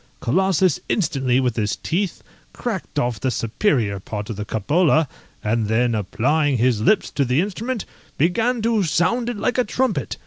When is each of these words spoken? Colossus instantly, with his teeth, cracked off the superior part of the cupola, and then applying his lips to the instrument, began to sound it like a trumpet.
Colossus 0.19 0.79
instantly, 0.89 1.39
with 1.39 1.55
his 1.57 1.75
teeth, 1.75 2.23
cracked 2.53 2.97
off 2.97 3.19
the 3.19 3.29
superior 3.29 3.99
part 3.99 4.31
of 4.31 4.35
the 4.35 4.45
cupola, 4.45 5.07
and 5.43 5.67
then 5.67 5.93
applying 5.93 6.57
his 6.57 6.81
lips 6.81 7.11
to 7.11 7.23
the 7.23 7.39
instrument, 7.39 7.85
began 8.17 8.63
to 8.63 8.81
sound 8.81 9.29
it 9.29 9.37
like 9.37 9.59
a 9.59 9.63
trumpet. 9.63 10.17